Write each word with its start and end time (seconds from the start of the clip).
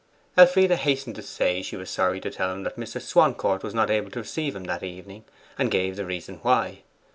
Elfride 0.35 0.71
hastened 0.71 1.15
to 1.17 1.21
say 1.21 1.61
she 1.61 1.75
was 1.75 1.87
sorry 1.87 2.19
to 2.21 2.31
tell 2.31 2.51
him 2.51 2.63
that 2.63 2.75
Mr. 2.75 2.99
Swancourt 2.99 3.61
was 3.61 3.75
not 3.75 3.91
able 3.91 4.09
to 4.09 4.21
receive 4.21 4.55
him 4.55 4.63
that 4.63 4.81
evening, 4.81 5.23
and 5.59 5.69
gave 5.69 5.95
the 5.95 6.05
reason 6.05 6.39
why. 6.41 6.79